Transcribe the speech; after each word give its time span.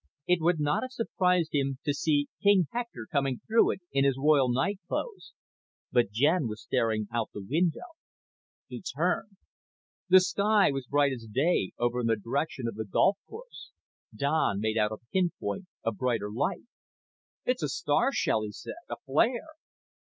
It 0.25 0.41
would 0.41 0.59
not 0.59 0.81
have 0.81 0.91
surprised 0.93 1.53
him 1.53 1.77
to 1.85 1.93
see 1.93 2.27
King 2.41 2.65
Hector 2.71 3.05
coming 3.11 3.39
through 3.45 3.69
it 3.69 3.81
in 3.91 4.03
his 4.03 4.17
royal 4.17 4.49
night 4.51 4.79
clothes. 4.87 5.33
But 5.91 6.09
Jen 6.09 6.47
was 6.47 6.63
staring 6.63 7.07
out 7.13 7.29
the 7.35 7.45
window. 7.47 7.85
He 8.67 8.81
turned. 8.81 9.37
The 10.09 10.19
sky 10.19 10.71
was 10.71 10.87
bright 10.87 11.11
as 11.13 11.27
day 11.31 11.73
over 11.77 11.99
in 12.01 12.07
the 12.07 12.15
direction 12.15 12.67
of 12.67 12.73
the 12.73 12.83
golf 12.85 13.19
course. 13.27 13.69
Don 14.11 14.59
made 14.59 14.75
out 14.79 14.91
a 14.91 14.97
pinpoint 15.13 15.67
of 15.83 15.97
brighter 15.97 16.31
light. 16.31 16.65
"It's 17.45 17.61
a 17.61 17.69
star 17.69 18.11
shell," 18.11 18.41
he 18.41 18.51
said. 18.53 18.73
"A 18.89 18.95
flare." 19.05 19.49